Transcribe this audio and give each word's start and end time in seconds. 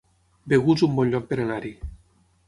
Begur 0.53 0.75
es 0.79 0.83
un 0.87 0.95
bon 0.99 1.11
lloc 1.11 1.27
per 1.33 1.37
anar-hi 1.43 1.73